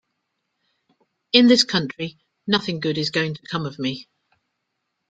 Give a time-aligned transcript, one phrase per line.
[1.31, 2.17] In this country
[2.47, 4.07] nothing good is going to come of me.